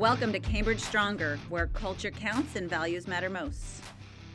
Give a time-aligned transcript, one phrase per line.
[0.00, 3.82] Welcome to Cambridge Stronger, where culture counts and values matter most.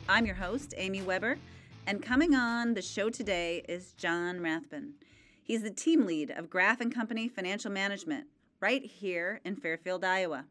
[0.08, 1.40] I'm your host, Amy Webber,
[1.88, 4.94] and coming on the show today is John Rathbun.
[5.42, 8.28] He's the team lead of Graf and Company Financial Management
[8.60, 10.46] right here in Fairfield, Iowa.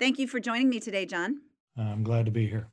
[0.00, 1.42] Thank you for joining me today, John.
[1.78, 2.66] I'm glad to be here.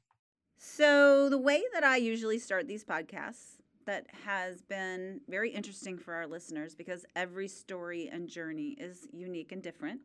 [0.57, 6.15] So, the way that I usually start these podcasts that has been very interesting for
[6.15, 10.01] our listeners because every story and journey is unique and different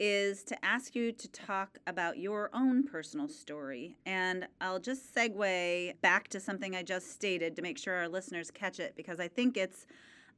[0.00, 3.98] is to ask you to talk about your own personal story.
[4.06, 8.50] And I'll just segue back to something I just stated to make sure our listeners
[8.50, 9.86] catch it because I think it's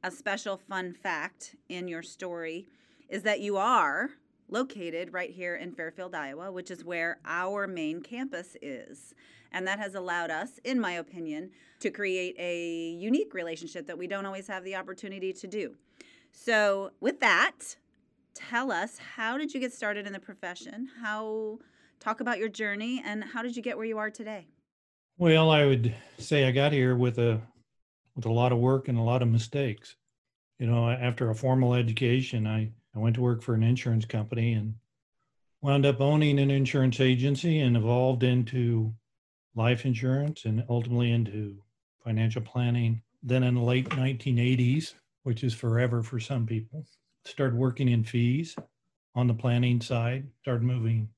[0.03, 2.67] a special fun fact in your story
[3.07, 4.09] is that you are
[4.49, 9.15] located right here in Fairfield, Iowa, which is where our main campus is.
[9.53, 14.07] And that has allowed us, in my opinion, to create a unique relationship that we
[14.07, 15.75] don't always have the opportunity to do.
[16.31, 17.77] So, with that,
[18.33, 20.89] tell us how did you get started in the profession?
[21.01, 21.59] How
[21.99, 24.47] talk about your journey and how did you get where you are today?
[25.17, 27.39] Well, I would say I got here with a
[28.15, 29.95] with a lot of work and a lot of mistakes.
[30.59, 34.53] You know, after a formal education, I, I went to work for an insurance company
[34.53, 34.75] and
[35.61, 38.93] wound up owning an insurance agency and evolved into
[39.55, 41.57] life insurance and ultimately into
[42.03, 43.01] financial planning.
[43.23, 46.85] Then in the late 1980s, which is forever for some people,
[47.25, 48.55] started working in fees
[49.15, 51.09] on the planning side, started moving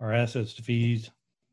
[0.00, 1.10] our assets to fees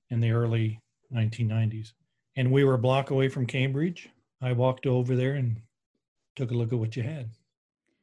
[0.10, 0.80] in the early
[1.14, 1.94] 1990s.
[2.36, 4.10] And we were a block away from Cambridge.
[4.42, 5.62] I walked over there and
[6.36, 7.30] took a look at what you had.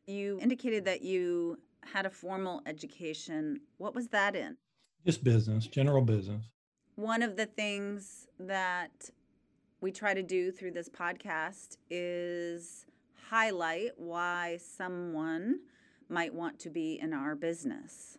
[0.06, 3.60] You indicated that you had a formal education.
[3.78, 4.56] What was that in?
[5.04, 6.44] Just business, general business.
[6.94, 9.10] One of the things that
[9.80, 12.86] we try to do through this podcast is
[13.28, 15.60] highlight why someone
[16.12, 18.18] might want to be in our business.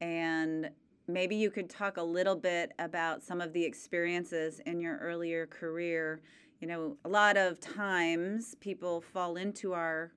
[0.00, 0.70] And
[1.08, 5.46] maybe you could talk a little bit about some of the experiences in your earlier
[5.46, 6.20] career.
[6.60, 10.12] You know, a lot of times people fall into our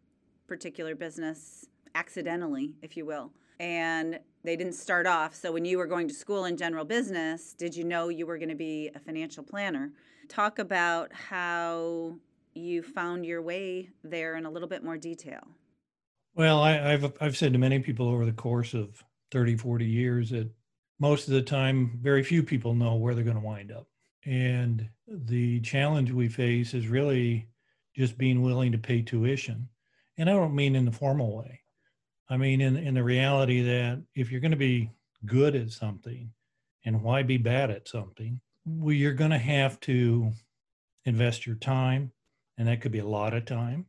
[0.48, 1.66] particular business
[1.96, 3.32] accidentally, if you will.
[3.60, 5.36] And they didn't start off.
[5.36, 8.38] So, when you were going to school in general business, did you know you were
[8.38, 9.92] going to be a financial planner?
[10.30, 12.16] Talk about how
[12.54, 15.46] you found your way there in a little bit more detail.
[16.36, 20.30] Well, I, have I've said to many people over the course of 30, 40 years
[20.30, 20.50] that
[21.00, 23.88] most of the time, very few people know where they're going to wind up.
[24.26, 27.48] And the challenge we face is really
[27.96, 29.70] just being willing to pay tuition.
[30.18, 31.62] And I don't mean in the formal way.
[32.30, 34.92] I mean in, in the reality that if you're going to be
[35.26, 36.32] good at something,
[36.86, 40.32] and why be bad at something, well, you're going to have to
[41.06, 42.12] invest your time,
[42.58, 43.86] and that could be a lot of time.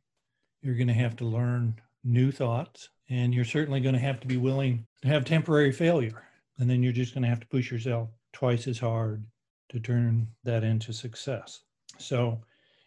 [0.62, 4.26] You're going to have to learn new thoughts, and you're certainly going to have to
[4.26, 6.22] be willing to have temporary failure.
[6.58, 9.24] And then you're just going to have to push yourself twice as hard
[9.70, 11.60] to turn that into success.
[11.98, 12.40] So,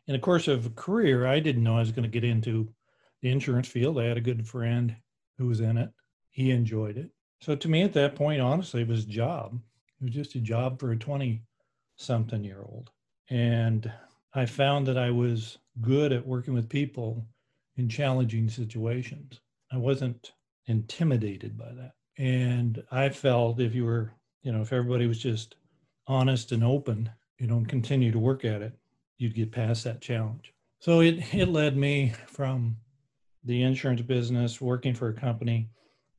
[0.08, 2.70] in the course of a career, I didn't know I was going to get into
[3.22, 4.00] the insurance field.
[4.00, 4.96] I had a good friend
[5.38, 5.90] who was in it,
[6.30, 7.10] he enjoyed it.
[7.42, 9.60] So, to me at that point, honestly, it was a job.
[10.02, 11.42] It was just a job for a 20
[11.96, 12.90] something year old.
[13.30, 13.92] And
[14.34, 17.26] I found that I was good at working with people
[17.78, 19.40] in challenging situations.
[19.72, 20.34] I wasn't
[20.68, 21.94] intimidated by that.
[22.18, 24.14] And I felt if you were,
[24.44, 25.56] you know, if everybody was just
[26.08, 28.74] honest and open, you know, and continue to work at it,
[29.18, 30.54] you'd get past that challenge.
[30.80, 32.78] So it, it led me from
[33.44, 35.70] the insurance business, working for a company,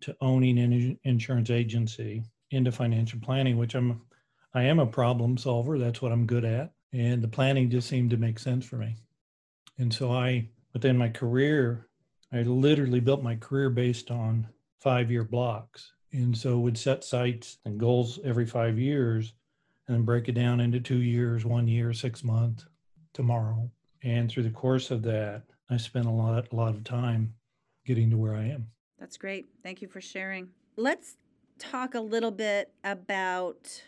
[0.00, 4.03] to owning an insurance agency into financial planning, which I'm,
[4.54, 5.78] I am a problem solver.
[5.78, 6.72] That's what I'm good at.
[6.93, 8.97] And the planning just seemed to make sense for me.
[9.78, 11.87] And so I but then my career,
[12.33, 14.49] I literally built my career based on
[14.81, 15.93] five year blocks.
[16.12, 19.35] And so would set sights and goals every five years
[19.87, 22.67] and then break it down into two years, one year, six months,
[23.12, 23.71] tomorrow.
[24.03, 27.32] And through the course of that, I spent a lot, a lot of time
[27.87, 28.67] getting to where I am.
[28.99, 29.47] That's great.
[29.62, 30.49] Thank you for sharing.
[30.77, 31.17] Let's
[31.61, 33.81] talk a little bit about,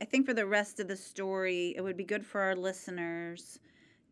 [0.00, 3.58] I think for the rest of the story, it would be good for our listeners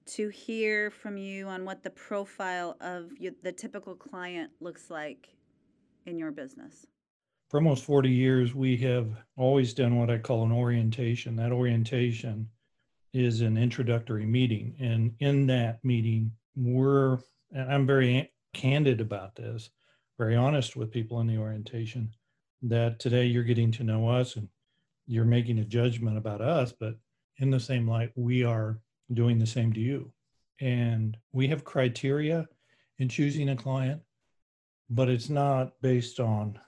[0.08, 5.28] to hear from you on what the profile of you, the typical client looks like
[6.06, 6.86] in your business.
[7.50, 11.36] For almost 40 years, we have always done what I call an orientation.
[11.36, 12.48] That orientation
[13.12, 14.74] is an introductory meeting.
[14.78, 17.18] And in that meeting, we're,
[17.52, 19.70] and I'm very candid about this,
[20.18, 22.10] very honest with people in the orientation,
[22.62, 24.48] that today you're getting to know us and
[25.06, 26.96] you're making a judgment about us, but
[27.38, 28.78] in the same light, we are
[29.12, 30.12] doing the same to you.
[30.60, 32.48] And we have criteria
[32.98, 34.02] in choosing a client,
[34.90, 36.58] but it's not based on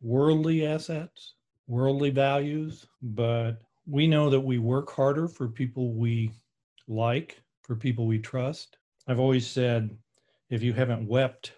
[0.00, 1.34] worldly assets,
[1.68, 6.32] worldly values, but we know that we work harder for people we
[6.88, 8.76] like, for people we trust.
[9.06, 9.96] I've always said
[10.50, 11.52] if you haven't wept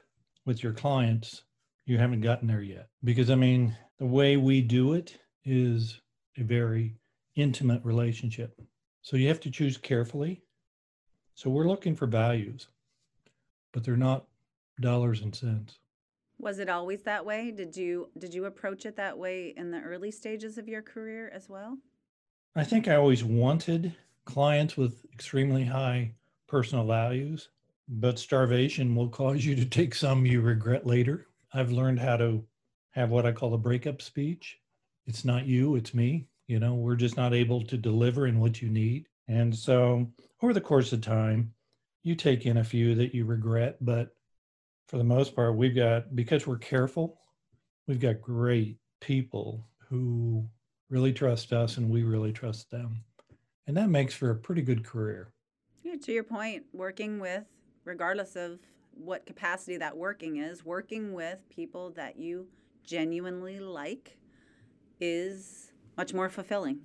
[0.45, 1.45] with your clients,
[1.87, 2.89] you haven't gotten there yet.
[3.05, 6.01] Because I mean, the way we do it is
[6.37, 6.97] a very
[7.37, 8.61] intimate relationship.
[9.03, 10.43] So you have to choose carefully.
[11.35, 12.69] So we're looking for values,
[13.73, 14.27] but they're not
[14.81, 15.79] dollars and cents.
[16.39, 17.51] Was it always that way?
[17.51, 21.31] Did you did you approach it that way in the early stages of your career
[21.35, 21.79] as well?
[22.55, 23.95] I think I always wanted
[24.25, 26.13] clients with extremely high
[26.47, 27.49] personal values,
[27.89, 31.27] but starvation will cause you to take some you regret later.
[31.55, 32.45] I've learned how to
[32.91, 34.59] have what I call a breakup speech.
[35.07, 36.27] It's not you, it's me.
[36.53, 39.09] You know, we're just not able to deliver in what you need.
[39.27, 40.07] And so
[40.43, 41.55] over the course of time,
[42.03, 44.15] you take in a few that you regret, but
[44.87, 47.19] for the most part, we've got, because we're careful,
[47.89, 50.47] we've got great people who
[50.91, 53.03] really trust us and we really trust them.
[53.67, 55.33] And that makes for a pretty good career.
[55.83, 57.45] Yeah, to your point, working with,
[57.87, 58.59] regardless of
[58.93, 62.47] what capacity that working is, working with people that you
[62.85, 64.19] genuinely like
[65.01, 66.81] is much more fulfilling.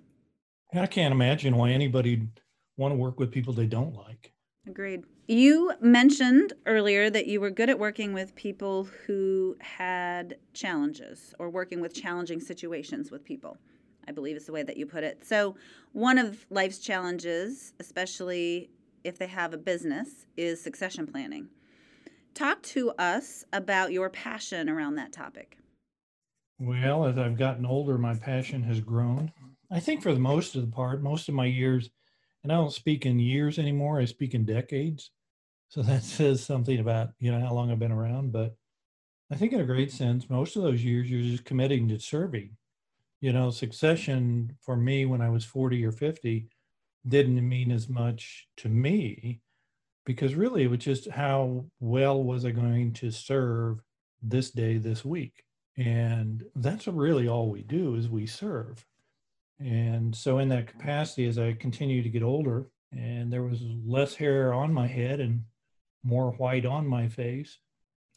[0.73, 2.41] I can't imagine why anybody would
[2.77, 4.33] want to work with people they don't like.
[4.67, 5.03] Agreed.
[5.27, 11.49] You mentioned earlier that you were good at working with people who had challenges or
[11.49, 13.57] working with challenging situations with people.
[14.07, 15.25] I believe is the way that you put it.
[15.25, 15.55] So,
[15.91, 18.69] one of life's challenges, especially
[19.03, 21.49] if they have a business, is succession planning.
[22.33, 25.57] Talk to us about your passion around that topic.
[26.59, 29.31] Well, as I've gotten older, my passion has grown.
[29.69, 31.89] I think for the most of the part, most of my years,
[32.43, 35.11] and I don't speak in years anymore, I speak in decades.
[35.69, 38.31] So that says something about, you know, how long I've been around.
[38.31, 38.55] But
[39.31, 42.57] I think in a great sense, most of those years you're just committing to serving.
[43.21, 46.47] You know, succession for me when I was 40 or 50
[47.07, 49.41] didn't mean as much to me
[50.05, 53.79] because really it was just how well was I going to serve
[54.21, 55.43] this day, this week.
[55.77, 58.85] And that's really all we do is we serve.
[59.59, 64.15] And so in that capacity, as I continue to get older and there was less
[64.15, 65.43] hair on my head and
[66.03, 67.59] more white on my face,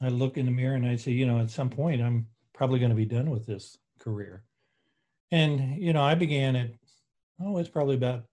[0.01, 2.79] I look in the mirror and I say, you know, at some point I'm probably
[2.79, 4.43] going to be done with this career.
[5.31, 6.71] And, you know, I began at,
[7.41, 8.25] oh, it's probably about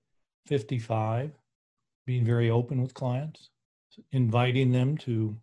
[0.47, 1.31] 55,
[2.05, 3.49] being very open with clients,
[4.11, 5.37] inviting them to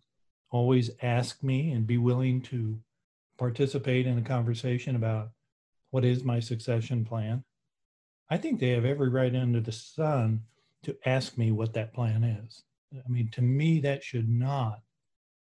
[0.49, 2.79] always ask me and be willing to
[3.37, 5.29] participate in a conversation about
[5.91, 7.43] what is my succession plan.
[8.29, 10.41] I think they have every right under the sun
[10.83, 12.63] to ask me what that plan is.
[12.93, 14.81] I mean, to me, that should not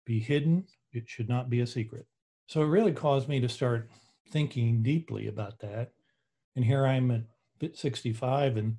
[0.05, 0.65] be hidden.
[0.93, 2.05] It should not be a secret.
[2.47, 3.89] So it really caused me to start
[4.31, 5.91] thinking deeply about that.
[6.55, 8.77] And here I'm at 65 and,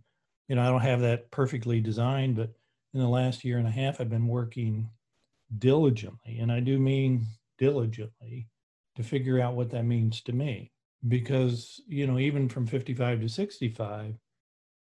[0.49, 2.51] you know, I don't have that perfectly designed, but
[2.95, 4.89] in the last year and a half, I've been working
[5.59, 6.39] diligently.
[6.39, 7.27] And I do mean
[7.59, 8.49] diligently
[8.99, 10.73] to figure out what that means to me.
[11.07, 14.15] Because, you know, even from 55 to 65,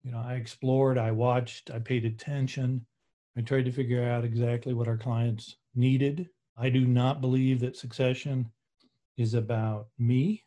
[0.03, 2.85] you know, I explored, I watched, I paid attention.
[3.37, 6.27] I tried to figure out exactly what our clients needed.
[6.57, 8.51] I do not believe that succession
[9.15, 10.43] is about me.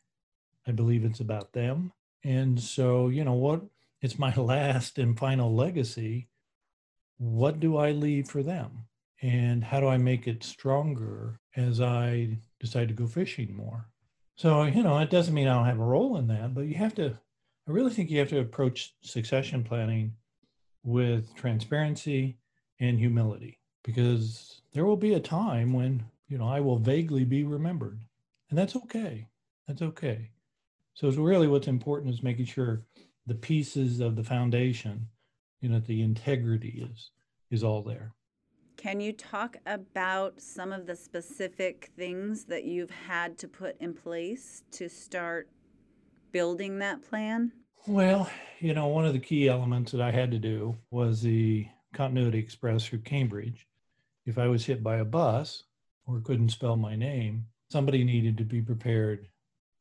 [0.66, 1.90] I believe it's about them.
[2.22, 3.62] And so, you know, what
[4.02, 6.28] it's my last and final legacy.
[7.16, 8.84] What do I leave for them?
[9.22, 13.86] And how do I make it stronger as I decide to go fishing more.
[14.36, 16.74] So, you know, it doesn't mean I don't have a role in that, but you
[16.74, 17.10] have to,
[17.68, 20.14] I really think you have to approach succession planning
[20.82, 22.38] with transparency
[22.80, 27.44] and humility because there will be a time when, you know, I will vaguely be
[27.44, 28.00] remembered.
[28.50, 29.28] And that's okay.
[29.68, 30.30] That's okay.
[30.94, 32.82] So it's really what's important is making sure
[33.26, 35.08] the pieces of the foundation,
[35.60, 37.10] you know, the integrity is
[37.50, 38.12] is all there.
[38.84, 43.94] Can you talk about some of the specific things that you've had to put in
[43.94, 45.48] place to start
[46.32, 47.50] building that plan?
[47.86, 48.28] Well,
[48.60, 52.38] you know, one of the key elements that I had to do was the Continuity
[52.38, 53.66] Express through Cambridge.
[54.26, 55.62] If I was hit by a bus
[56.06, 59.28] or couldn't spell my name, somebody needed to be prepared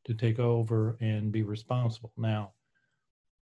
[0.05, 2.13] to take over and be responsible.
[2.15, 2.53] Now,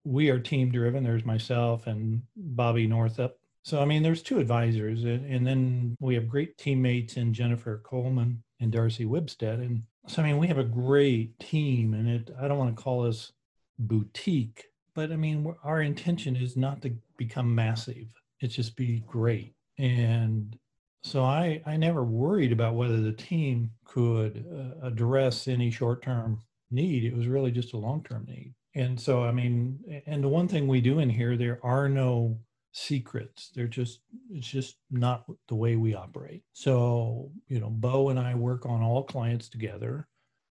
[0.03, 1.03] we are team driven.
[1.03, 6.27] There's myself and Bobby Northup so, I mean, there's two advisors, and, then we have
[6.27, 9.55] great teammates in Jennifer Coleman and Darcy Wibstead.
[9.55, 12.81] And so, I mean, we have a great team, and it, I don't want to
[12.81, 13.31] call us
[13.77, 14.65] boutique,
[14.95, 18.07] but I mean, our intention is not to become massive,
[18.39, 19.53] it's just be great.
[19.77, 20.57] And
[21.03, 26.39] so I, I never worried about whether the team could uh, address any short term
[26.71, 27.03] need.
[27.03, 28.53] It was really just a long term need.
[28.73, 32.39] And so, I mean, and the one thing we do in here, there are no
[32.71, 33.51] secrets.
[33.55, 34.01] They're just,
[34.31, 36.43] it's just not the way we operate.
[36.53, 40.07] So, you know, Bo and I work on all clients together.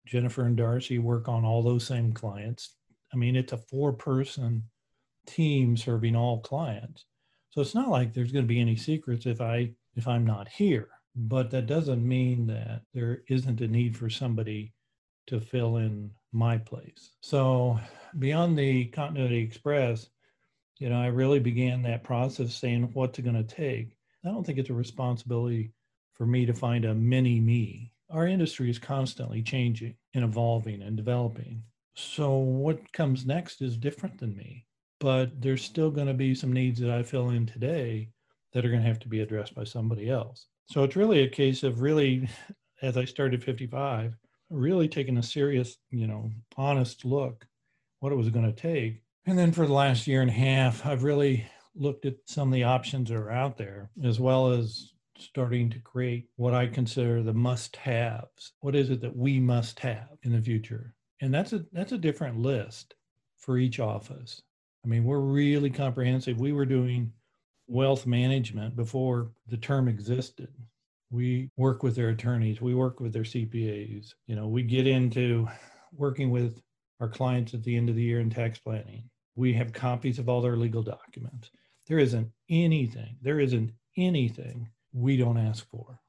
[0.06, 2.76] Jennifer and Darcy work on all those same clients.
[3.12, 4.62] I mean, it's a four person
[5.26, 7.04] team serving all clients.
[7.50, 10.48] So it's not like there's going to be any secrets if I if I'm not
[10.48, 10.88] here.
[11.16, 14.74] But that doesn't mean that there isn't a need for somebody
[15.28, 17.12] to fill in my place.
[17.22, 17.80] So
[18.18, 20.08] beyond the Continuity Express,
[20.78, 23.96] you know, I really began that process saying what's it going to take.
[24.24, 25.72] I don't think it's a responsibility
[26.14, 27.92] for me to find a mini me.
[28.10, 31.62] Our industry is constantly changing and evolving and developing.
[31.94, 34.66] So what comes next is different than me,
[35.00, 38.10] but there's still going to be some needs that I fill in today
[38.52, 40.46] that are going to have to be addressed by somebody else.
[40.66, 42.28] So it's really a case of really,
[42.82, 44.16] as I started 55,
[44.50, 47.46] really taking a serious, you know, honest look
[48.00, 49.02] what it was going to take.
[49.28, 52.54] And then for the last year and a half, I've really looked at some of
[52.54, 57.22] the options that are out there, as well as starting to create what I consider
[57.22, 58.52] the must-haves.
[58.60, 60.94] What is it that we must have in the future?
[61.20, 62.94] And that's a that's a different list
[63.36, 64.42] for each office.
[64.84, 66.38] I mean, we're really comprehensive.
[66.38, 67.12] We were doing
[67.66, 70.52] wealth management before the term existed.
[71.10, 74.14] We work with their attorneys, we work with their CPAs.
[74.28, 75.48] You know, we get into
[75.92, 76.62] working with
[77.00, 79.10] our clients at the end of the year in tax planning.
[79.36, 81.50] We have copies of all their legal documents.
[81.86, 86.00] There isn't anything, there isn't anything we don't ask for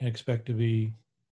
[0.00, 0.92] and expect to be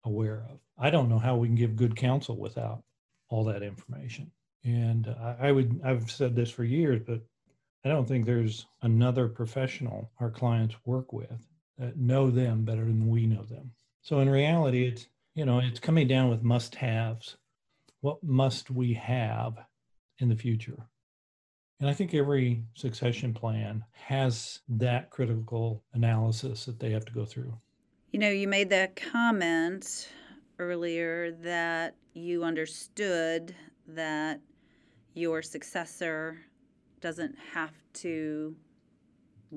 [0.05, 0.60] aware of.
[0.77, 2.84] I don't know how we can give good counsel without
[3.27, 4.32] all that information.
[4.63, 7.22] And I, I would, I've said this for years, but
[7.84, 13.08] I don't think there's another professional our clients work with that know them better than
[13.08, 13.72] we know them.
[14.01, 17.38] So in reality, it's you know it's coming down with must-haves.
[18.01, 19.58] What must we have
[20.20, 20.88] in the future?
[21.79, 27.25] And I think every succession plan has that critical analysis that they have to go
[27.25, 27.53] through.
[28.12, 30.10] You know, you made that comment
[30.58, 33.53] earlier that you understood
[33.88, 34.39] that
[35.13, 36.38] your successor
[37.01, 38.55] doesn't have to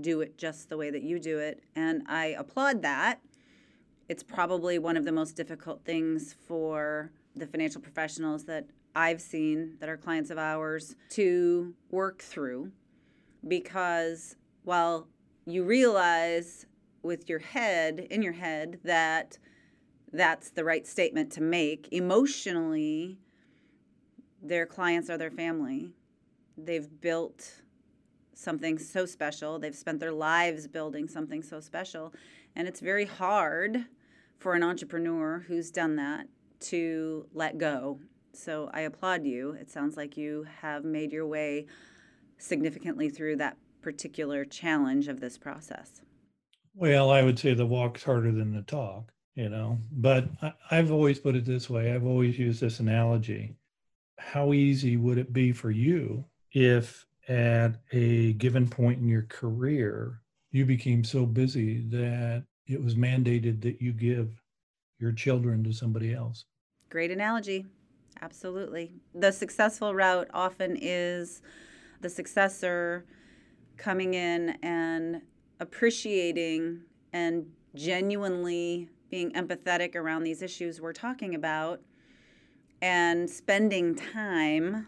[0.00, 1.62] do it just the way that you do it.
[1.76, 3.20] And I applaud that.
[4.08, 8.66] It's probably one of the most difficult things for the financial professionals that
[8.98, 12.72] I've seen that are clients of ours to work through
[13.46, 15.06] because while
[15.46, 16.66] you realize
[17.02, 19.38] with your head, in your head, that
[20.12, 23.18] that's the right statement to make, emotionally,
[24.42, 25.90] their clients are their family
[26.58, 27.62] they've built
[28.34, 29.58] something so special.
[29.58, 32.12] They've spent their lives building something so special.
[32.56, 33.86] And it's very hard
[34.38, 36.26] for an entrepreneur who's done that
[36.60, 38.00] to let go.
[38.38, 39.50] So I applaud you.
[39.52, 41.66] It sounds like you have made your way
[42.38, 46.02] significantly through that particular challenge of this process.
[46.75, 50.28] Well, I would say the walk's harder than the talk, you know, but
[50.71, 51.92] I've always put it this way.
[51.92, 53.57] I've always used this analogy.
[54.18, 60.23] How easy would it be for you if at a given point in your career
[60.52, 64.40] you became so busy that it was mandated that you give
[65.00, 66.45] your children to somebody else.
[66.88, 67.66] Great analogy.
[68.20, 68.92] Absolutely.
[69.14, 71.42] The successful route often is
[72.00, 73.04] the successor
[73.76, 75.22] coming in and
[75.60, 76.80] appreciating
[77.12, 81.80] and genuinely being empathetic around these issues we're talking about
[82.82, 84.87] and spending time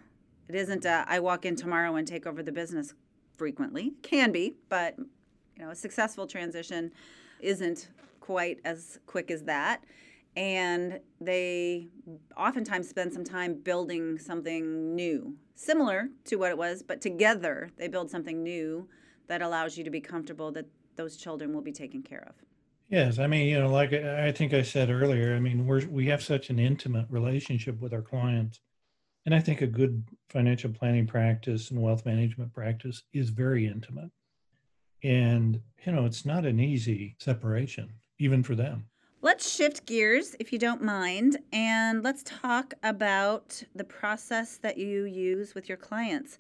[0.51, 2.93] it isn't a, I walk in tomorrow and take over the business
[3.37, 3.93] frequently.
[4.03, 6.91] Can be, but you know, a successful transition
[7.39, 9.85] isn't quite as quick as that.
[10.37, 11.89] And they
[12.37, 17.89] oftentimes spend some time building something new, similar to what it was, but together they
[17.89, 18.89] build something new
[19.27, 22.35] that allows you to be comfortable that those children will be taken care of.
[22.89, 26.07] Yes, I mean, you know, like I think I said earlier, I mean, we're we
[26.07, 28.61] have such an intimate relationship with our clients
[29.27, 34.11] and I think a good financial planning practice and wealth management practice is very intimate.
[35.03, 38.87] And, you know, it's not an easy separation, even for them.
[39.23, 45.05] Let's shift gears, if you don't mind, and let's talk about the process that you
[45.05, 46.39] use with your clients.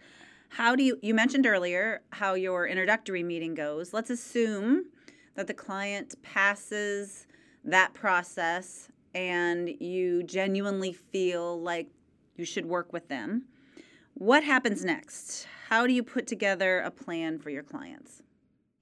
[0.49, 3.93] How do you, you mentioned earlier how your introductory meeting goes.
[3.93, 4.87] Let's assume
[5.35, 7.27] that the client passes
[7.65, 11.89] that process and you genuinely feel like
[12.37, 13.45] you should work with them.
[14.15, 15.47] What happens next?
[15.69, 18.23] How do you put together a plan for your clients?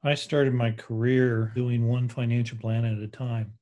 [0.05, 3.55] I started my career doing one financial plan at a time.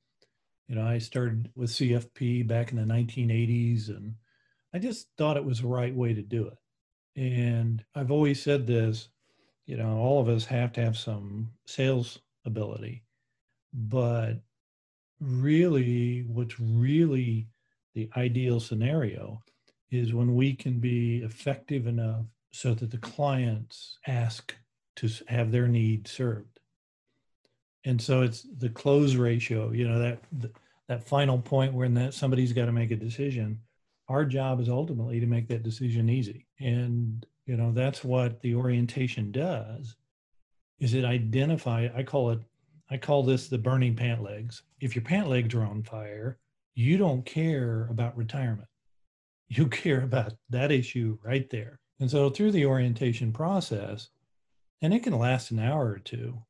[0.68, 4.14] You know, I started with CFP back in the 1980s and
[4.74, 6.58] I just thought it was the right way to do it.
[7.20, 9.08] And I've always said this,
[9.66, 13.04] you know, all of us have to have some sales ability,
[13.72, 14.34] but
[15.20, 17.48] really what's really
[17.94, 19.42] the ideal scenario
[19.90, 24.54] is when we can be effective enough so that the clients ask
[24.96, 26.55] to have their need served.
[27.86, 30.20] And so it's the close ratio, you know, that
[30.88, 33.60] that final point when that somebody's got to make a decision.
[34.08, 36.46] Our job is ultimately to make that decision easy.
[36.60, 39.96] And you know, that's what the orientation does
[40.78, 42.40] is it identify I call it
[42.90, 44.62] I call this the burning pant legs.
[44.80, 46.38] If your pant legs are on fire,
[46.74, 48.68] you don't care about retirement.
[49.48, 51.78] You care about that issue right there.
[52.00, 54.08] And so through the orientation process,
[54.82, 56.42] and it can last an hour or two,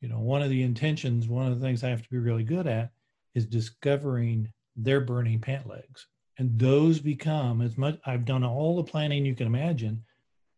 [0.00, 2.42] you know, one of the intentions, one of the things I have to be really
[2.42, 2.90] good at
[3.34, 6.06] is discovering their burning pant legs.
[6.38, 10.02] And those become as much, I've done all the planning you can imagine,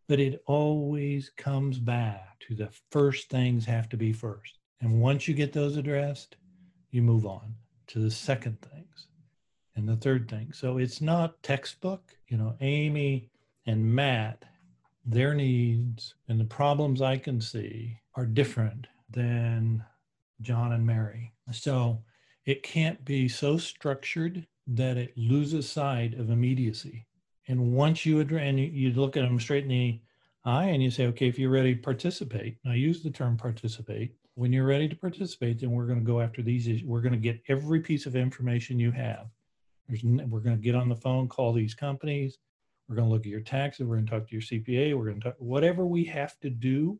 [0.08, 4.58] but it always comes back to the first things have to be first.
[4.80, 6.36] And once you get those addressed,
[6.90, 7.54] you move on
[7.88, 9.08] to the second things
[9.74, 10.52] and the third thing.
[10.52, 13.30] So it's not textbook, you know, Amy
[13.66, 14.44] and Matt,
[15.04, 19.84] their needs and the problems I can see are different than
[20.40, 21.32] John and Mary.
[21.50, 22.02] So
[22.44, 27.06] it can't be so structured that it loses sight of immediacy.
[27.48, 30.00] And once you address, and you, look at them straight in the
[30.44, 34.14] eye and you say, okay, if you're ready to participate, I use the term participate.
[34.34, 36.66] When you're ready to participate, then we're going to go after these.
[36.66, 36.84] Issues.
[36.84, 39.26] We're going to get every piece of information you have.
[39.88, 42.38] There's, we're going to get on the phone, call these companies.
[42.88, 43.86] We're going to look at your taxes.
[43.86, 44.96] We're going to talk to your CPA.
[44.96, 46.98] We're going to talk whatever we have to do.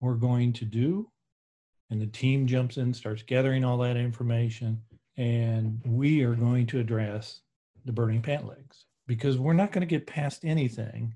[0.00, 1.11] We're going to do,
[1.92, 4.80] and the team jumps in, starts gathering all that information,
[5.18, 7.42] and we are going to address
[7.84, 11.14] the burning pant legs because we're not going to get past anything.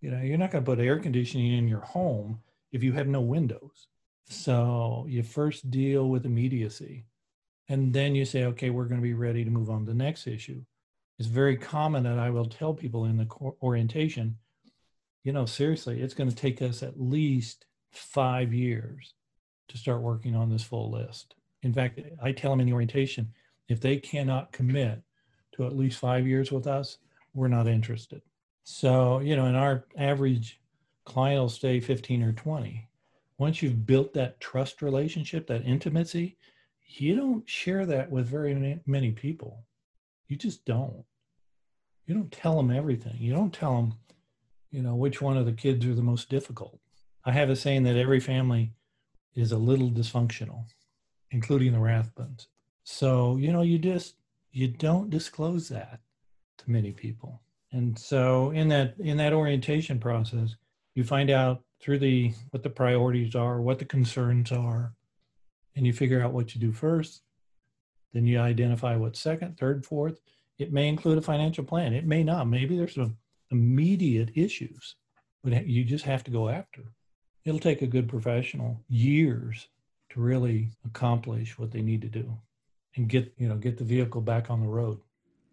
[0.00, 2.40] You know, you're not going to put air conditioning in your home
[2.72, 3.86] if you have no windows.
[4.28, 7.04] So you first deal with immediacy.
[7.68, 9.96] And then you say, okay, we're going to be ready to move on to the
[9.96, 10.62] next issue.
[11.20, 13.28] It's very common that I will tell people in the
[13.62, 14.38] orientation,
[15.22, 19.14] you know, seriously, it's going to take us at least five years
[19.68, 21.34] to start working on this full list.
[21.62, 23.32] In fact, I tell them in the orientation,
[23.68, 25.02] if they cannot commit
[25.52, 26.98] to at least five years with us,
[27.34, 28.22] we're not interested.
[28.64, 30.60] So, you know, in our average
[31.04, 32.88] client will stay 15 or 20.
[33.38, 36.36] Once you've built that trust relationship, that intimacy,
[36.86, 39.64] you don't share that with very many people.
[40.28, 41.04] You just don't.
[42.06, 43.16] You don't tell them everything.
[43.18, 43.94] You don't tell them,
[44.70, 46.78] you know, which one of the kids are the most difficult.
[47.24, 48.72] I have a saying that every family
[49.34, 50.64] is a little dysfunctional,
[51.30, 52.46] including the Rathbuns.
[52.84, 54.16] So, you know, you just
[54.52, 56.00] you don't disclose that
[56.58, 57.40] to many people.
[57.72, 60.56] And so in that in that orientation process,
[60.94, 64.92] you find out through the what the priorities are, what the concerns are,
[65.74, 67.22] and you figure out what you do first.
[68.12, 70.20] Then you identify what's second, third, fourth.
[70.58, 71.94] It may include a financial plan.
[71.94, 72.46] It may not.
[72.46, 73.16] Maybe there's some
[73.50, 74.96] immediate issues,
[75.42, 76.82] but you just have to go after.
[77.44, 79.68] It'll take a good professional years
[80.10, 82.32] to really accomplish what they need to do
[82.96, 85.00] and get, you know, get the vehicle back on the road.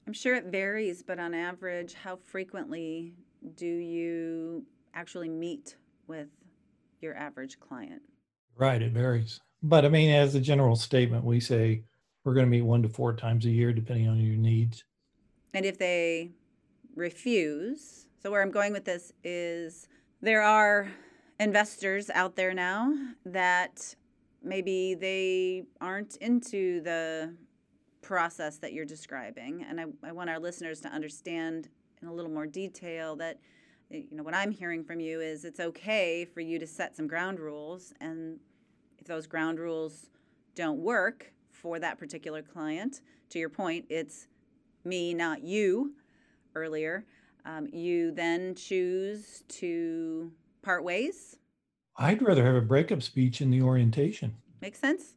[0.06, 3.14] I'm sure it varies, but on average, how frequently
[3.56, 5.76] do you actually meet
[6.08, 6.28] with
[7.02, 8.02] your average client?
[8.56, 9.40] Right, it varies.
[9.64, 11.84] But I mean, as a general statement, we say
[12.24, 14.84] we're going to meet one to four times a year, depending on your needs.
[15.54, 16.32] And if they
[16.96, 19.88] refuse, so where I'm going with this is
[20.22, 20.92] there are
[21.40, 22.94] investors out there now
[23.26, 23.96] that
[24.44, 27.34] maybe they aren't into the
[28.02, 29.66] process that you're describing.
[29.68, 31.70] And I, I want our listeners to understand
[32.02, 33.40] in a little more detail that
[33.90, 37.08] you know what I'm hearing from you is it's okay for you to set some
[37.08, 38.40] ground rules and
[39.00, 40.10] if those ground rules
[40.54, 44.28] don't work for that particular client, to your point, it's
[44.84, 45.94] me, not you,
[46.56, 47.06] earlier.
[47.46, 51.38] Um, you then choose to part ways.
[51.98, 54.36] I'd rather have a breakup speech in the orientation.
[54.62, 55.16] Makes sense.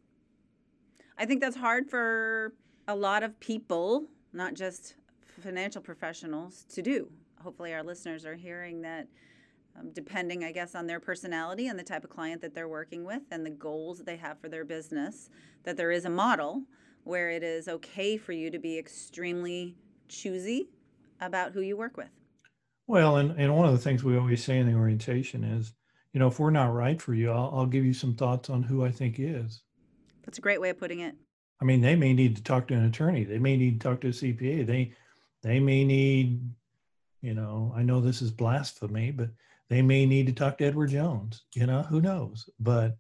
[1.19, 2.55] I think that's hard for
[2.89, 4.95] a lot of people, not just
[5.41, 7.09] financial professionals, to do.
[7.43, 9.07] Hopefully, our listeners are hearing that
[9.79, 13.05] um, depending, I guess, on their personality and the type of client that they're working
[13.05, 15.31] with and the goals that they have for their business,
[15.65, 16.63] that there is a model
[17.05, 19.77] where it is okay for you to be extremely
[20.09, 20.69] choosy
[21.21, 22.11] about who you work with.
[22.87, 25.73] Well, and, and one of the things we always say in the orientation is,
[26.13, 28.63] you know, if we're not right for you, I'll, I'll give you some thoughts on
[28.63, 29.63] who I think is.
[30.25, 31.15] That's a great way of putting it.
[31.61, 33.25] I mean, they may need to talk to an attorney.
[33.25, 34.67] They may need to talk to a CPA.
[34.67, 34.95] They
[35.43, 36.41] they may need
[37.21, 39.31] You know, I know this is blasphemy, but
[39.69, 41.45] they may need to talk to Edward Jones.
[41.55, 42.51] You know, who knows?
[42.59, 42.99] But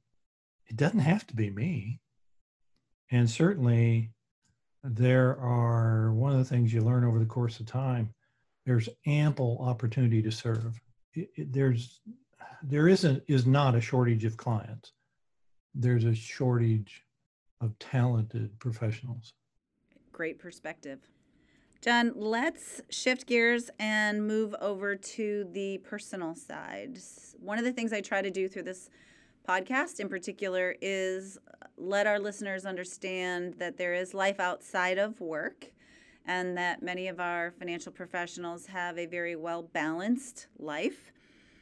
[0.68, 2.01] it doesn't have to be me.
[3.11, 4.12] And certainly,
[4.85, 8.14] there are one of the things you learn over the course of time.
[8.64, 10.81] There's ample opportunity to serve.
[11.14, 12.01] It, it, there's
[12.62, 14.92] there isn't is not a shortage of clients.
[15.75, 17.03] There's a shortage
[17.61, 19.33] of talented professionals.
[20.12, 21.01] Great perspective.
[21.81, 26.98] John, let's shift gears and move over to the personal side.
[27.40, 28.88] One of the things I try to do through this
[29.48, 31.38] podcast in particular is
[31.77, 35.72] let our listeners understand that there is life outside of work
[36.26, 41.12] and that many of our financial professionals have a very well balanced life.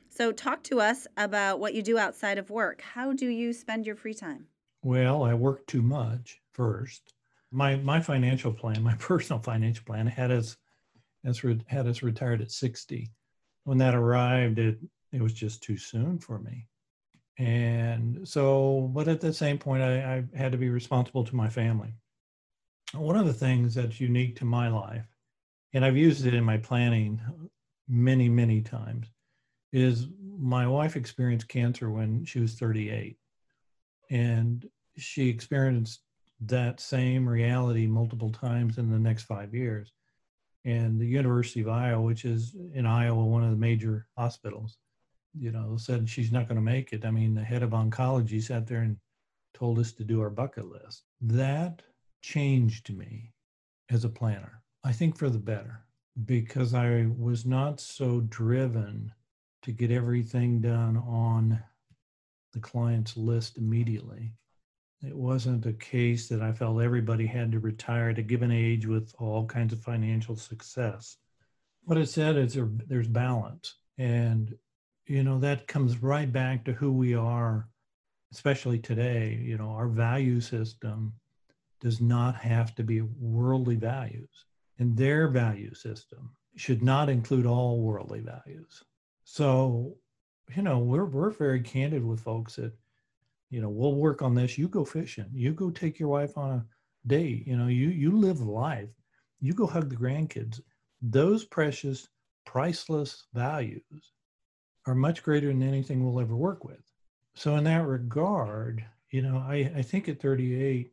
[0.09, 2.83] So, talk to us about what you do outside of work.
[2.83, 4.47] How do you spend your free time?
[4.83, 7.15] Well, I work too much first.
[7.53, 10.57] My my financial plan, my personal financial plan, had us
[11.25, 13.11] has had us retired at 60.
[13.65, 14.79] When that arrived, it
[15.13, 16.67] it was just too soon for me.
[17.39, 21.49] And so, but at the same point, I, I had to be responsible to my
[21.49, 21.95] family.
[22.93, 25.07] One of the things that's unique to my life,
[25.73, 27.21] and I've used it in my planning
[27.89, 29.07] many, many times,
[29.73, 33.17] is my wife experienced cancer when she was 38.
[34.11, 36.01] And she experienced
[36.41, 39.93] that same reality multiple times in the next five years.
[40.65, 44.79] And the University of Iowa, which is in Iowa, one of the major hospitals,
[45.39, 47.05] you know, said she's not going to make it.
[47.05, 48.97] I mean, the head of oncology sat there and
[49.55, 51.05] told us to do our bucket list.
[51.21, 51.83] That
[52.23, 53.33] changed me
[53.91, 55.85] as a planner, I think for the better,
[56.25, 59.13] because I was not so driven
[59.63, 61.63] to get everything done on
[62.53, 64.33] the client's list immediately.
[65.03, 68.87] It wasn't a case that I felt everybody had to retire at a given age
[68.87, 71.17] with all kinds of financial success.
[71.85, 73.77] What it said is there, there's balance.
[73.99, 74.55] And,
[75.07, 77.69] you know, that comes right back to who we are,
[78.33, 79.41] especially today.
[79.43, 81.15] You know, our value system
[81.81, 84.45] does not have to be worldly values.
[84.79, 88.83] And their value system should not include all worldly values.
[89.25, 89.97] So,
[90.55, 92.73] you know, we're we're very candid with folks that,
[93.51, 94.59] you know, we'll work on this.
[94.59, 95.31] You go fishing.
[95.33, 96.67] You go take your wife on a
[97.07, 97.47] date.
[97.47, 98.89] You know, you you live life.
[99.41, 100.61] You go hug the grandkids.
[101.03, 102.09] Those precious,
[102.45, 104.13] priceless values
[104.87, 106.83] are much greater than anything we'll ever work with.
[107.35, 110.93] So in that regard, you know, I, I think at 38,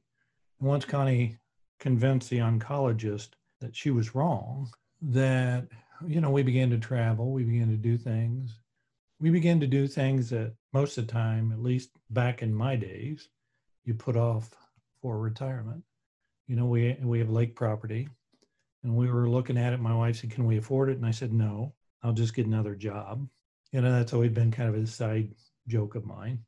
[0.60, 1.38] once Connie
[1.80, 3.30] convinced the oncologist
[3.62, 4.70] that she was wrong,
[5.02, 5.68] that
[6.06, 8.60] you know, we began to travel, we began to do things.
[9.20, 12.76] We began to do things that most of the time, at least back in my
[12.76, 13.30] days,
[13.84, 14.52] you put off
[15.02, 15.84] for retirement.
[16.48, 18.10] You know, we we have lake property
[18.84, 19.80] and we were looking at it.
[19.80, 20.98] My wife said, Can we afford it?
[20.98, 23.28] And I said, No, I'll just get another job.
[23.72, 25.34] You know, that's always been kind of a side
[25.68, 26.40] joke of mine.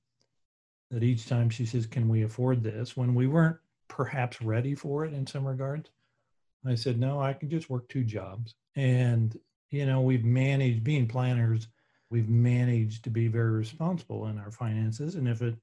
[0.92, 2.96] That each time she says, Can we afford this?
[2.96, 3.58] When we weren't
[3.90, 5.90] perhaps ready for it in some regards,
[6.66, 8.56] I said, No, I can just work two jobs.
[8.76, 9.38] And,
[9.70, 11.68] you know, we've managed being planners,
[12.10, 15.16] we've managed to be very responsible in our finances.
[15.16, 15.56] And if it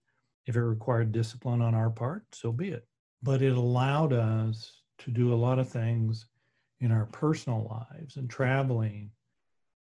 [0.46, 2.86] if it required discipline on our part, so be it.
[3.22, 6.26] But it allowed us to do a lot of things
[6.80, 9.10] in our personal lives and traveling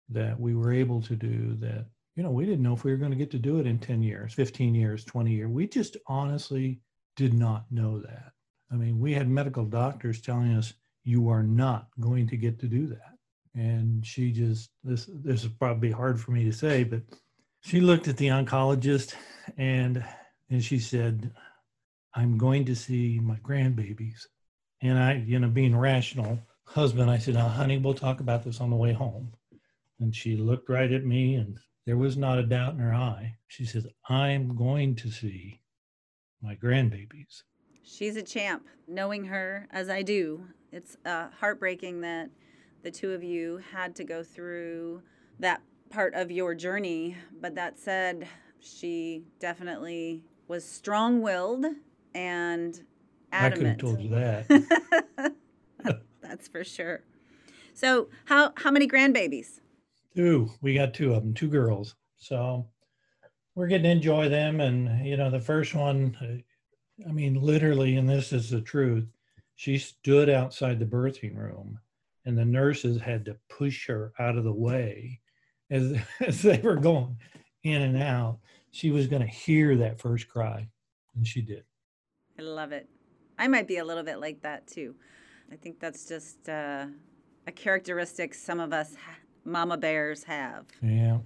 [0.10, 2.98] that we were able to do that, you know, we didn't know if we were
[2.98, 5.50] going to get to do it in 10 years, 15 years, 20 years.
[5.50, 6.80] We just honestly
[7.16, 8.32] did not know that.
[8.72, 10.74] I mean, we had medical doctors telling us,
[11.06, 13.14] you are not going to get to do that.
[13.54, 17.02] And she just this this is probably hard for me to say but
[17.62, 19.16] she looked at the oncologist
[19.58, 20.04] and
[20.50, 21.32] and she said
[22.16, 24.26] i'm going to see my grandbabies.
[24.82, 28.72] And i you know being rational husband i said honey we'll talk about this on
[28.72, 29.32] the way home.
[30.02, 33.38] And she looked right at me and there was not a doubt in her eye.
[33.48, 35.62] She said i'm going to see
[36.42, 37.44] my grandbabies
[37.86, 40.44] she's a champ knowing her as i do
[40.76, 42.30] it's uh, heartbreaking that
[42.84, 45.02] the two of you had to go through
[45.40, 47.16] that part of your journey.
[47.42, 48.28] But that said,
[48.60, 51.66] she definitely was strong willed
[52.14, 52.80] and
[53.32, 53.34] adamant.
[53.34, 55.36] I could have told you that.
[56.22, 57.04] That's for sure.
[57.74, 59.62] So, how how many grandbabies?
[60.16, 60.50] Two.
[60.62, 61.96] We got two of them, two girls.
[62.18, 62.68] So
[63.56, 64.60] we're getting to enjoy them.
[64.60, 66.44] And you know, the first one,
[67.08, 69.08] I mean, literally, and this is the truth.
[69.56, 71.80] She stood outside the birthing room
[72.26, 75.20] and the nurses had to push her out of the way
[75.70, 77.18] as, as they were going
[77.64, 78.40] in and out.
[78.72, 80.68] She was going to hear that first cry,
[81.16, 81.64] and she did.
[82.38, 82.90] I love it.
[83.38, 84.96] I might be a little bit like that too.
[85.52, 86.88] I think that's just uh,
[87.48, 90.66] a characteristic some of us ha- mama bears have.
[90.82, 91.20] Yeah.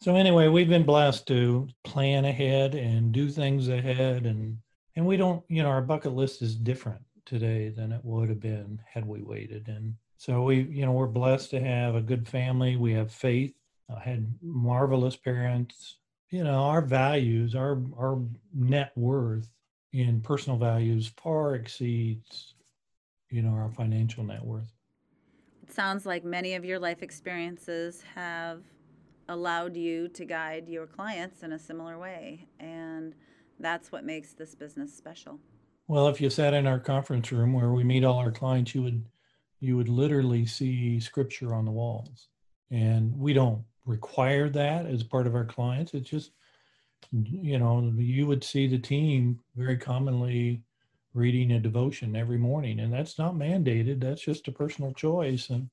[0.00, 4.58] So anyway, we've been blessed to plan ahead and do things ahead and
[4.96, 8.40] and we don't, you know, our bucket list is different today than it would have
[8.40, 9.68] been had we waited.
[9.68, 12.76] And so we, you know, we're blessed to have a good family.
[12.76, 13.54] We have faith.
[13.94, 15.96] I had marvelous parents.
[16.30, 18.20] You know, our values, our our
[18.52, 19.48] net worth
[19.92, 22.54] in personal values far exceeds,
[23.30, 24.72] you know, our financial net worth.
[25.62, 28.62] It sounds like many of your life experiences have
[29.28, 32.46] allowed you to guide your clients in a similar way.
[32.58, 33.14] And
[33.58, 35.38] that's what makes this business special.
[35.88, 38.82] Well, if you sat in our conference room where we meet all our clients, you
[38.82, 39.04] would
[39.60, 42.28] you would literally see scripture on the walls.
[42.70, 45.94] And we don't require that as part of our clients.
[45.94, 46.32] It's just
[47.12, 50.62] you know, you would see the team very commonly
[51.16, 55.70] reading a devotion every morning and that's not mandated that's just a personal choice and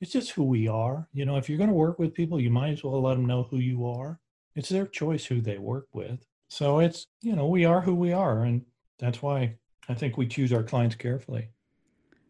[0.00, 2.48] it's just who we are you know if you're going to work with people you
[2.48, 4.20] might as well let them know who you are
[4.54, 8.12] it's their choice who they work with so it's you know we are who we
[8.12, 8.62] are and
[8.98, 9.54] that's why
[9.88, 11.48] i think we choose our clients carefully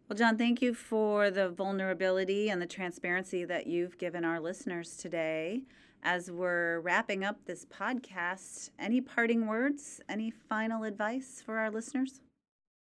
[0.08, 4.96] well john thank you for the vulnerability and the transparency that you've given our listeners
[4.96, 5.62] today
[6.02, 12.20] as we're wrapping up this podcast any parting words any final advice for our listeners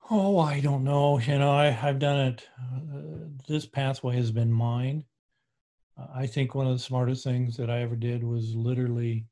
[0.08, 1.18] Oh, I don't know.
[1.18, 2.48] You know, I, I've done it.
[2.58, 5.04] Uh, this pathway has been mine.
[6.14, 9.26] I think one of the smartest things that I ever did was literally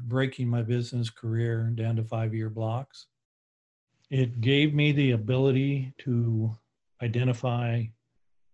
[0.00, 3.06] breaking my business career down to five year blocks.
[4.10, 6.56] It gave me the ability to
[7.02, 7.84] identify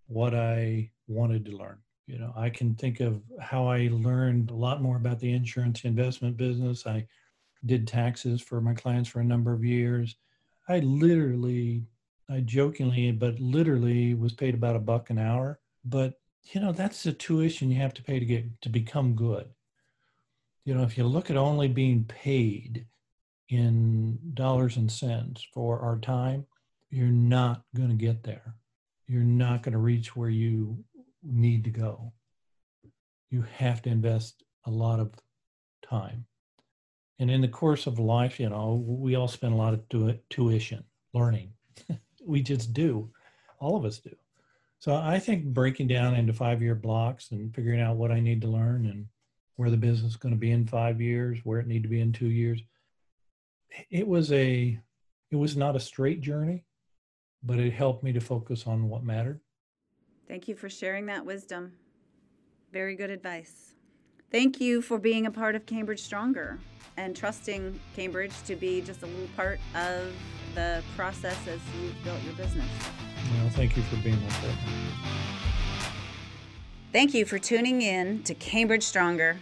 [0.06, 1.78] what I wanted to learn.
[2.06, 5.84] You know, I can think of how I learned a lot more about the insurance
[5.84, 6.86] investment business.
[6.86, 7.06] I
[7.64, 10.16] did taxes for my clients for a number of years.
[10.68, 11.84] I literally,
[12.28, 15.60] I jokingly, but literally was paid about a buck an hour.
[15.84, 16.18] But
[16.52, 19.48] you know, that's the tuition you have to pay to get to become good.
[20.64, 22.86] You know, if you look at only being paid
[23.48, 26.46] in dollars and cents for our time,
[26.90, 28.54] you're not going to get there.
[29.08, 30.84] You're not going to reach where you
[31.22, 32.12] need to go.
[33.30, 35.12] You have to invest a lot of
[35.82, 36.26] time
[37.22, 40.18] and in the course of life, you know, we all spend a lot of tu-
[40.28, 40.82] tuition
[41.14, 41.52] learning.
[42.26, 43.12] we just do.
[43.60, 44.10] All of us do.
[44.80, 48.40] So I think breaking down into five year blocks and figuring out what I need
[48.40, 49.06] to learn and
[49.62, 52.00] where the business is going to be in five years, where it need to be
[52.00, 52.60] in two years.
[53.90, 54.76] It was a,
[55.30, 56.64] it was not a straight journey,
[57.44, 59.38] but it helped me to focus on what mattered.
[60.26, 61.74] Thank you for sharing that wisdom.
[62.72, 63.74] Very good advice.
[64.32, 66.58] Thank you for being a part of Cambridge Stronger
[66.96, 70.12] and trusting Cambridge to be just a little part of
[70.56, 72.66] the process as you've built your business.
[73.38, 74.56] Well, thank you for being with us.
[76.92, 79.38] Thank you for tuning in to Cambridge Stronger.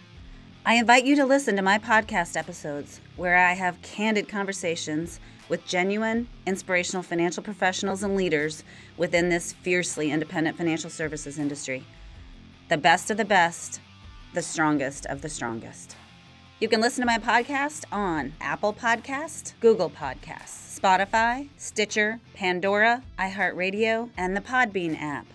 [0.63, 5.19] I invite you to listen to my podcast episodes where I have candid conversations
[5.49, 8.63] with genuine, inspirational financial professionals and leaders
[8.95, 11.83] within this fiercely independent financial services industry.
[12.69, 13.81] The best of the best,
[14.35, 15.95] the strongest of the strongest.
[16.59, 24.11] You can listen to my podcast on Apple Podcast, Google Podcasts, Spotify, Stitcher, Pandora, iHeartRadio,
[24.15, 25.25] and the Podbean app.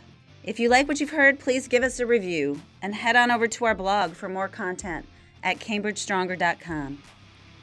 [0.45, 3.49] If you like what you've heard, please give us a review and head on over
[3.49, 5.05] to our blog for more content
[5.47, 6.99] at cambridgestronger.com.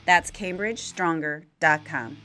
[0.06, 2.18] That's cambridgestronger.com.